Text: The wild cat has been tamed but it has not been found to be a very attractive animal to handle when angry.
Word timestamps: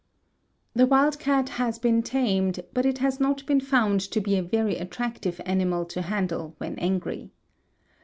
The 0.73 0.87
wild 0.87 1.19
cat 1.19 1.47
has 1.61 1.77
been 1.77 2.01
tamed 2.01 2.61
but 2.73 2.87
it 2.87 2.97
has 2.97 3.19
not 3.19 3.45
been 3.45 3.59
found 3.61 4.01
to 4.09 4.19
be 4.19 4.35
a 4.35 4.41
very 4.41 4.77
attractive 4.77 5.39
animal 5.45 5.85
to 5.85 6.01
handle 6.01 6.55
when 6.57 6.79
angry. 6.79 7.29